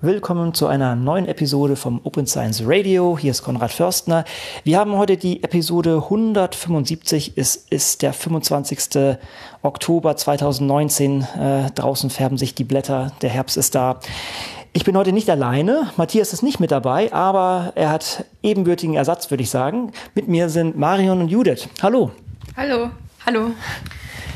[0.00, 3.18] Willkommen zu einer neuen Episode vom Open Science Radio.
[3.18, 4.24] Hier ist Konrad Förstner.
[4.62, 7.32] Wir haben heute die Episode 175.
[7.34, 9.18] Es ist der 25.
[9.62, 11.22] Oktober 2019.
[11.22, 13.10] Äh, draußen färben sich die Blätter.
[13.22, 13.98] Der Herbst ist da.
[14.72, 15.90] Ich bin heute nicht alleine.
[15.96, 19.90] Matthias ist nicht mit dabei, aber er hat ebenbürtigen Ersatz, würde ich sagen.
[20.14, 21.68] Mit mir sind Marion und Judith.
[21.82, 22.12] Hallo.
[22.56, 22.90] Hallo.
[23.26, 23.50] Hallo.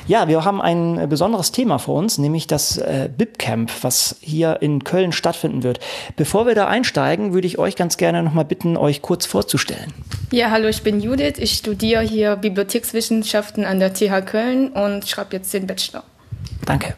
[0.07, 4.83] Ja, wir haben ein besonderes Thema vor uns, nämlich das äh, BibCamp, was hier in
[4.85, 5.79] Köln stattfinden wird.
[6.17, 9.93] Bevor wir da einsteigen, würde ich euch ganz gerne noch mal bitten, euch kurz vorzustellen.
[10.33, 11.35] Ja, hallo, ich bin Judith.
[11.39, 16.03] Ich studiere hier Bibliothekswissenschaften an der TH Köln und schreibe jetzt den Bachelor.
[16.65, 16.95] Danke.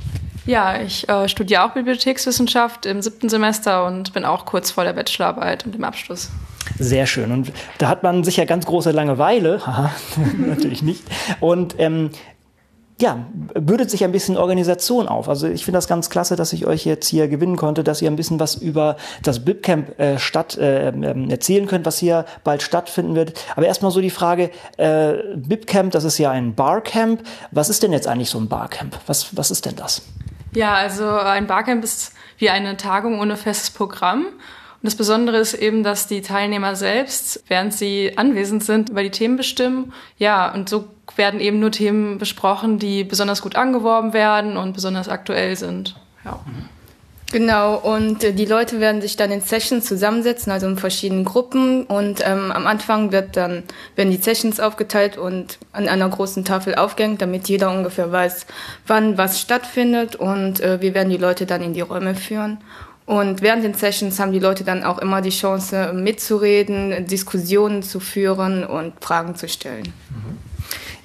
[0.46, 4.92] Ja, ich äh, studiere auch Bibliothekswissenschaft im siebten Semester und bin auch kurz vor der
[4.92, 6.30] Bachelorarbeit und dem Abschluss.
[6.78, 7.32] Sehr schön.
[7.32, 9.60] Und da hat man sicher ganz große Langeweile.
[9.66, 9.90] Haha,
[10.38, 11.02] natürlich nicht.
[11.40, 12.10] Und ähm,
[13.00, 15.28] ja, bürdet sich ein bisschen Organisation auf.
[15.28, 18.10] Also ich finde das ganz klasse, dass ich euch jetzt hier gewinnen konnte, dass ihr
[18.10, 22.62] ein bisschen was über das BibCamp äh, statt äh, äh, erzählen könnt, was hier bald
[22.62, 23.34] stattfinden wird.
[23.56, 27.22] Aber erstmal so die Frage, äh, BibCamp, das ist ja ein Barcamp.
[27.50, 28.96] Was ist denn jetzt eigentlich so ein Barcamp?
[29.06, 30.02] Was, was ist denn das?
[30.54, 34.26] Ja, also ein Barcamp ist wie eine Tagung ohne festes Programm.
[34.84, 39.08] Und das Besondere ist eben, dass die Teilnehmer selbst, während sie anwesend sind, über die
[39.08, 39.94] Themen bestimmen.
[40.18, 40.84] Ja, und so
[41.16, 45.96] werden eben nur Themen besprochen, die besonders gut angeworben werden und besonders aktuell sind.
[46.26, 46.38] Ja.
[47.32, 51.84] Genau, und äh, die Leute werden sich dann in Sessions zusammensetzen, also in verschiedenen Gruppen.
[51.84, 53.62] Und ähm, am Anfang wird dann,
[53.96, 58.44] werden die Sessions aufgeteilt und an einer großen Tafel aufgehängt, damit jeder ungefähr weiß,
[58.86, 60.14] wann was stattfindet.
[60.14, 62.58] Und äh, wir werden die Leute dann in die Räume führen.
[63.06, 68.00] Und während den Sessions haben die Leute dann auch immer die Chance mitzureden, Diskussionen zu
[68.00, 69.92] führen und Fragen zu stellen.
[70.10, 70.53] Mhm.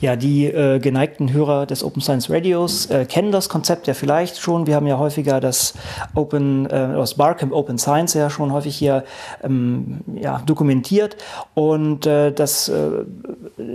[0.01, 4.39] Ja, die äh, geneigten Hörer des Open Science Radios äh, kennen das Konzept ja vielleicht
[4.39, 4.65] schon.
[4.65, 5.73] Wir haben ja häufiger das
[6.15, 9.03] Open, äh, das Barcamp Open Science ja schon häufig hier
[9.43, 11.17] ähm, ja, dokumentiert.
[11.53, 12.91] Und äh, das, äh,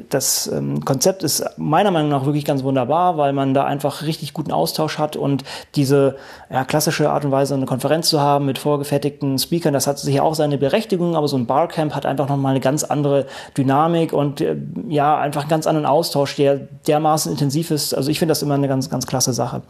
[0.09, 4.33] das ähm, Konzept ist meiner Meinung nach wirklich ganz wunderbar, weil man da einfach richtig
[4.33, 5.45] guten Austausch hat und
[5.75, 6.17] diese
[6.51, 10.25] ja, klassische Art und Weise, eine Konferenz zu haben mit vorgefertigten Speakern, das hat sicher
[10.25, 13.27] auch seine Berechtigung, aber so ein Barcamp hat einfach nochmal eine ganz andere
[13.59, 14.57] Dynamik und äh,
[14.89, 17.93] ja, einfach einen ganz anderen Austausch Austausch, der dermaßen intensiv ist.
[17.93, 19.63] Also ich finde das immer eine ganz, ganz klasse Sache.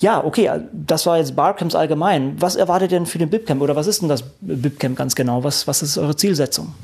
[0.00, 2.34] Ja, okay, das war jetzt Barcamps allgemein.
[2.40, 5.44] Was erwartet ihr denn für den BibCamp oder was ist denn das BibCamp ganz genau?
[5.44, 6.74] Was, was ist eure Zielsetzung?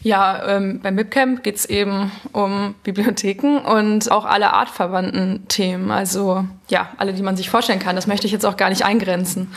[0.00, 5.92] Ja, ähm, beim BibCamp geht es eben um Bibliotheken und auch alle artverwandten Themen.
[5.92, 7.94] Also ja, alle, die man sich vorstellen kann.
[7.94, 9.52] Das möchte ich jetzt auch gar nicht eingrenzen.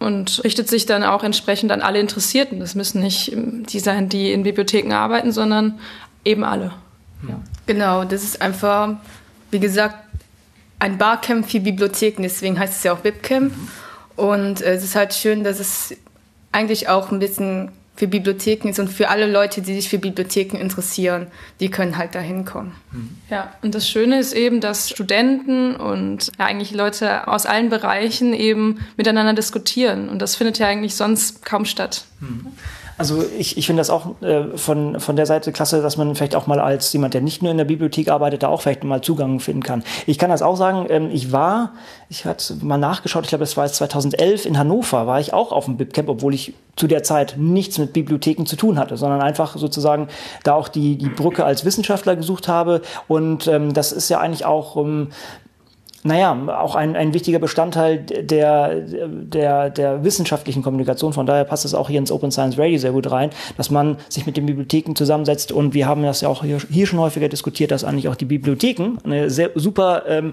[0.00, 2.58] Und richtet sich dann auch entsprechend an alle Interessierten.
[2.58, 5.78] Das müssen nicht die sein, die in Bibliotheken arbeiten, sondern
[6.24, 6.72] eben alle.
[7.28, 7.40] Ja.
[7.66, 8.96] Genau, das ist einfach,
[9.50, 9.96] wie gesagt,
[10.78, 13.56] ein Barcamp für Bibliotheken, deswegen heißt es ja auch BibCamp.
[13.56, 13.68] Mhm.
[14.16, 15.94] Und äh, es ist halt schön, dass es
[16.50, 20.56] eigentlich auch ein bisschen für Bibliotheken ist und für alle Leute, die sich für Bibliotheken
[20.58, 21.26] interessieren,
[21.60, 22.72] die können halt da hinkommen.
[22.90, 23.10] Mhm.
[23.30, 28.32] Ja, und das Schöne ist eben, dass Studenten und ja, eigentlich Leute aus allen Bereichen
[28.32, 30.08] eben miteinander diskutieren.
[30.08, 32.06] Und das findet ja eigentlich sonst kaum statt.
[32.20, 32.46] Mhm.
[33.02, 36.36] Also ich, ich finde das auch äh, von, von der Seite klasse, dass man vielleicht
[36.36, 39.00] auch mal als jemand, der nicht nur in der Bibliothek arbeitet, da auch vielleicht mal
[39.00, 39.82] Zugang finden kann.
[40.06, 41.72] Ich kann das auch sagen, ähm, ich war,
[42.08, 45.50] ich hatte mal nachgeschaut, ich glaube, das war jetzt 2011 in Hannover, war ich auch
[45.50, 49.20] auf dem BibCamp, obwohl ich zu der Zeit nichts mit Bibliotheken zu tun hatte, sondern
[49.20, 50.06] einfach sozusagen
[50.44, 52.82] da auch die, die Brücke als Wissenschaftler gesucht habe.
[53.08, 55.08] Und ähm, das ist ja eigentlich auch ähm,
[56.04, 61.12] naja, auch ein, ein wichtiger Bestandteil der, der, der wissenschaftlichen Kommunikation.
[61.12, 63.96] Von daher passt es auch hier ins Open Science Radio sehr gut rein, dass man
[64.08, 65.52] sich mit den Bibliotheken zusammensetzt.
[65.52, 68.24] Und wir haben das ja auch hier, hier schon häufiger diskutiert, dass eigentlich auch die
[68.24, 70.32] Bibliotheken eine sehr super ähm,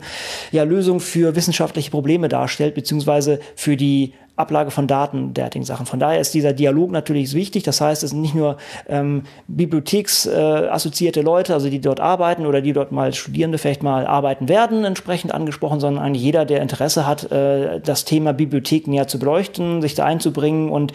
[0.52, 5.86] ja, Lösung für wissenschaftliche Probleme darstellt, beziehungsweise für die Ablage von Daten, derartigen Sachen.
[5.86, 7.64] Von daher ist dieser Dialog natürlich wichtig.
[7.64, 8.58] Das heißt, es sind nicht nur
[8.88, 14.08] ähm, bibliotheksassoziierte äh, Leute, also die dort arbeiten oder die dort mal Studierende vielleicht mal
[14.08, 19.08] arbeiten werden, entsprechend angesprochen, sondern eigentlich jeder, der Interesse hat, äh, das Thema Bibliotheken näher
[19.08, 20.70] zu beleuchten, sich da einzubringen.
[20.70, 20.94] Und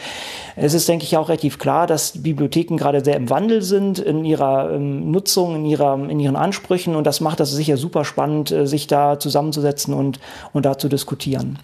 [0.57, 4.25] es ist, denke ich, auch relativ klar, dass Bibliotheken gerade sehr im Wandel sind in
[4.25, 6.97] ihrer ähm, Nutzung, in, ihrer, in ihren Ansprüchen.
[6.97, 10.19] Und das macht das sicher super spannend, äh, sich da zusammenzusetzen und,
[10.53, 11.59] und da zu diskutieren.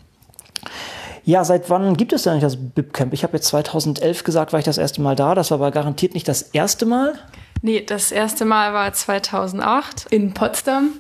[1.25, 3.13] Ja, seit wann gibt es denn eigentlich das BibCamp?
[3.13, 5.35] Ich habe jetzt 2011 gesagt, war ich das erste Mal da.
[5.35, 7.15] Das war aber garantiert nicht das erste Mal.
[7.63, 10.91] Nee, das erste Mal war 2008 in Potsdam.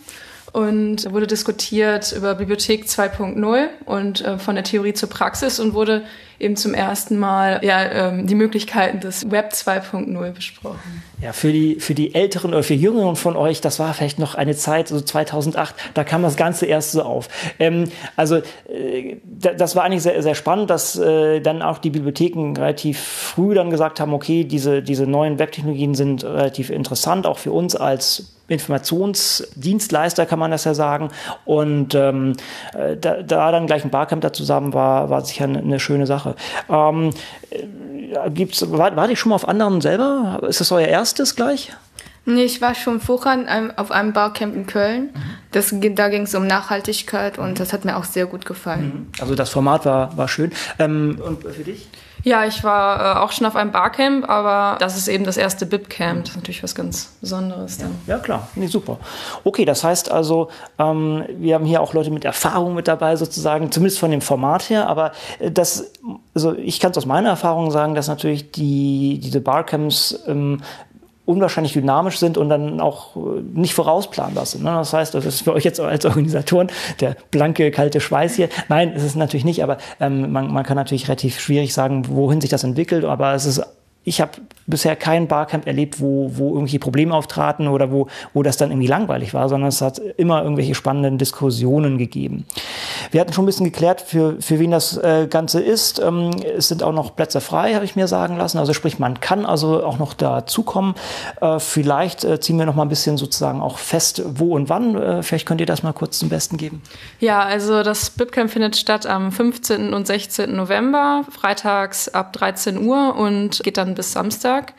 [0.52, 6.02] Und wurde diskutiert über Bibliothek 2.0 und äh, von der Theorie zur Praxis und wurde
[6.40, 11.02] eben zum ersten Mal ja, ähm, die Möglichkeiten des Web 2.0 besprochen.
[11.20, 14.34] Ja, für die, für die Älteren oder für Jüngeren von euch, das war vielleicht noch
[14.34, 17.28] eine Zeit, so 2008, da kam das Ganze erst so auf.
[17.58, 17.84] Ähm,
[18.16, 18.36] also
[18.68, 23.54] äh, das war eigentlich sehr, sehr spannend, dass äh, dann auch die Bibliotheken relativ früh
[23.54, 28.32] dann gesagt haben, okay, diese, diese neuen Webtechnologien sind relativ interessant, auch für uns als
[28.50, 31.10] Informationsdienstleister kann man das ja sagen.
[31.44, 32.34] Und ähm,
[32.74, 36.06] äh, da, da dann gleich ein Barcamp da zusammen war, war sicher eine, eine schöne
[36.06, 36.29] Sache.
[36.68, 37.10] Ähm,
[37.50, 40.40] äh, gibt's, war, war die schon mal auf anderen selber?
[40.48, 41.72] Ist das euer erstes gleich?
[42.26, 45.10] Nee, ich war schon vorher auf einem Barcamp in Köln.
[45.52, 48.84] Das, da ging es um Nachhaltigkeit und das hat mir auch sehr gut gefallen.
[48.84, 49.22] Mhm.
[49.22, 50.52] Also das Format war, war schön.
[50.78, 51.88] Ähm, und für dich?
[52.24, 55.66] Ja, ich war äh, auch schon auf einem Barcamp, aber das ist eben das erste
[55.66, 56.20] BIP-Camp.
[56.20, 57.94] Das ist natürlich was ganz Besonderes dann.
[58.06, 58.48] Ja, klar.
[58.54, 58.98] Nee, super.
[59.44, 63.72] Okay, das heißt also, ähm, wir haben hier auch Leute mit Erfahrung mit dabei sozusagen,
[63.72, 65.92] zumindest von dem Format her, aber äh, das,
[66.34, 70.60] also ich kann es aus meiner Erfahrung sagen, dass natürlich die, diese Barcamps ähm,
[71.30, 73.20] unwahrscheinlich dynamisch sind und dann auch äh,
[73.54, 74.64] nicht vorausplanbar sind.
[74.64, 74.70] Ne?
[74.70, 76.68] Das heißt, das ist für euch jetzt als Organisatoren
[77.00, 78.48] der blanke, kalte Schweiß hier.
[78.68, 82.40] Nein, es ist natürlich nicht, aber ähm, man, man kann natürlich relativ schwierig sagen, wohin
[82.40, 83.62] sich das entwickelt, aber es ist
[84.10, 84.32] ich habe
[84.66, 88.88] bisher kein Barcamp erlebt, wo, wo irgendwelche Probleme auftraten oder wo, wo das dann irgendwie
[88.88, 92.44] langweilig war, sondern es hat immer irgendwelche spannenden Diskussionen gegeben.
[93.12, 96.00] Wir hatten schon ein bisschen geklärt, für, für wen das äh, Ganze ist.
[96.00, 98.58] Ähm, es sind auch noch Plätze frei, habe ich mir sagen lassen.
[98.58, 100.94] Also sprich, man kann also auch noch dazukommen.
[101.40, 104.96] Äh, vielleicht äh, ziehen wir noch mal ein bisschen sozusagen auch fest, wo und wann.
[104.96, 106.82] Äh, vielleicht könnt ihr das mal kurz zum Besten geben.
[107.20, 109.94] Ja, also das BIPCamp findet statt am 15.
[109.94, 110.56] und 16.
[110.56, 114.74] November, freitags ab 13 Uhr und geht dann bis Samstag.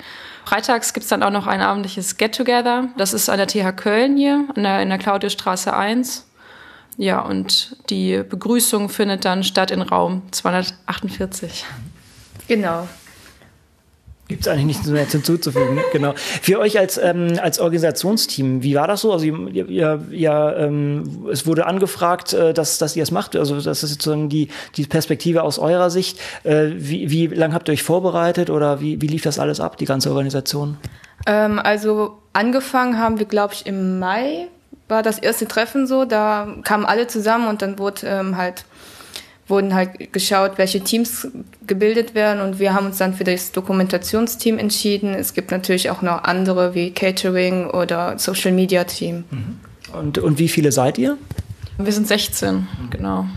[0.46, 2.90] Freitags gibt es dann auch noch ein abendliches Get-Together.
[2.98, 6.28] Das ist an der TH Köln hier, in der, in der Claudiusstraße 1.
[6.98, 11.66] Ja, und die Begrüßung findet dann statt in Raum 248.
[12.48, 12.88] Genau.
[14.32, 15.80] Gibt es eigentlich nichts mehr hinzuzufügen.
[15.92, 16.14] Genau.
[16.16, 19.12] Für euch als, ähm, als Organisationsteam, wie war das so?
[19.12, 23.36] Also ihr, ihr, ihr, ähm, es wurde angefragt, äh, dass, dass ihr es macht.
[23.36, 24.48] Also das ist sozusagen die,
[24.78, 26.18] die Perspektive aus eurer Sicht.
[26.44, 29.76] Äh, wie wie lange habt ihr euch vorbereitet oder wie, wie lief das alles ab,
[29.78, 30.78] die ganze Organisation?
[31.26, 34.48] Ähm, also angefangen haben wir, glaube ich, im Mai
[34.88, 36.06] war das erste Treffen so.
[36.06, 38.64] Da kamen alle zusammen und dann wurde ähm, halt
[39.52, 41.28] wurden halt geschaut, welche Teams
[41.68, 45.14] gebildet werden und wir haben uns dann für das Dokumentationsteam entschieden.
[45.14, 49.26] Es gibt natürlich auch noch andere wie Catering oder Social Media Team.
[49.30, 49.60] Mhm.
[49.94, 51.18] Und, und wie viele seid ihr?
[51.78, 53.28] Wir sind 16, genau.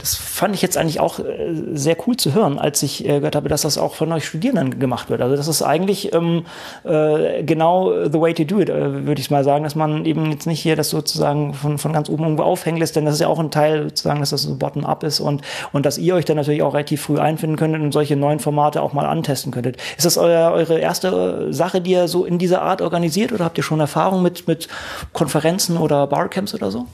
[0.00, 3.36] Das fand ich jetzt eigentlich auch äh, sehr cool zu hören, als ich äh, gehört
[3.36, 5.20] habe, dass das auch von euch Studierenden gemacht wird.
[5.20, 6.44] Also das ist eigentlich ähm,
[6.84, 10.30] äh, genau the way to do it, äh, würde ich mal sagen, dass man eben
[10.30, 13.20] jetzt nicht hier das sozusagen von, von ganz oben irgendwo aufhängen lässt, denn das ist
[13.20, 15.42] ja auch ein Teil sozusagen, dass das so bottom-up ist und,
[15.72, 18.82] und dass ihr euch dann natürlich auch relativ früh einfinden könntet und solche neuen Formate
[18.82, 19.76] auch mal antesten könntet.
[19.96, 23.58] Ist das euer, eure erste Sache, die ihr so in dieser Art organisiert oder habt
[23.58, 24.68] ihr schon Erfahrung mit, mit
[25.12, 26.86] Konferenzen oder Barcamps oder so?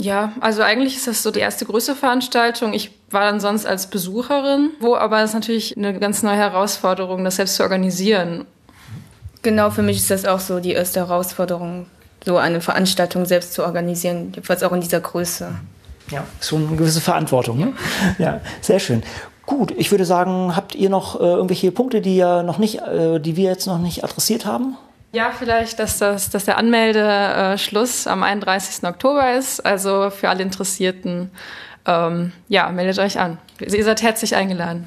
[0.00, 2.72] Ja, also eigentlich ist das so die erste größere Veranstaltung.
[2.72, 7.36] Ich war dann sonst als Besucherin, wo aber es natürlich eine ganz neue Herausforderung, das
[7.36, 8.46] selbst zu organisieren.
[9.42, 11.86] Genau, für mich ist das auch so die erste Herausforderung,
[12.24, 15.54] so eine Veranstaltung selbst zu organisieren, jedenfalls auch in dieser Größe.
[16.10, 17.58] Ja, schon eine gewisse Verantwortung.
[17.58, 17.72] Ne?
[18.18, 19.02] Ja, sehr schön.
[19.44, 23.20] Gut, ich würde sagen, habt ihr noch äh, irgendwelche Punkte, die ihr noch nicht, äh,
[23.20, 24.76] die wir jetzt noch nicht adressiert haben?
[25.12, 28.84] Ja, vielleicht, dass, das, dass der Anmeldeschluss am 31.
[28.84, 29.60] Oktober ist.
[29.66, 31.30] Also für alle Interessierten,
[31.86, 33.38] ähm, ja, meldet euch an.
[33.58, 34.86] Ihr seid herzlich eingeladen.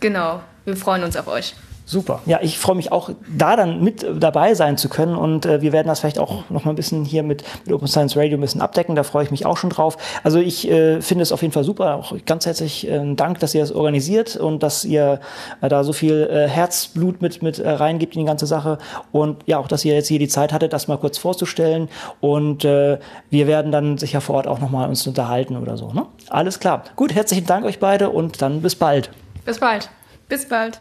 [0.00, 1.54] Genau, wir freuen uns auf euch.
[1.88, 2.20] Super.
[2.26, 5.72] Ja, ich freue mich auch, da dann mit dabei sein zu können und äh, wir
[5.72, 8.40] werden das vielleicht auch noch mal ein bisschen hier mit, mit Open Science Radio ein
[8.40, 8.96] bisschen abdecken.
[8.96, 9.96] Da freue ich mich auch schon drauf.
[10.24, 11.94] Also ich äh, finde es auf jeden Fall super.
[11.94, 15.20] Auch ganz herzlich äh, Dank, dass ihr das organisiert und dass ihr
[15.60, 18.78] äh, da so viel äh, Herzblut mit, mit äh, reingibt in die ganze Sache
[19.12, 21.88] und ja, auch, dass ihr jetzt hier die Zeit hattet, das mal kurz vorzustellen
[22.20, 22.98] und äh,
[23.30, 25.92] wir werden dann sicher vor Ort auch noch mal uns unterhalten oder so.
[25.92, 26.04] Ne?
[26.30, 26.82] Alles klar.
[26.96, 29.10] Gut, herzlichen Dank euch beide und dann bis bald.
[29.44, 29.88] Bis bald.
[30.28, 30.74] Bis bald.